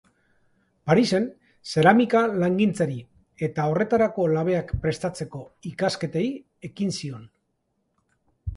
Parisen 0.91 1.27
zeramika-langintzari 1.73 2.97
eta 3.49 3.67
horretarako 3.73 4.27
labeak 4.39 4.73
prestatzeko 4.87 5.45
ikasketei 5.75 6.25
ekin 6.73 6.99
zion. 7.01 7.33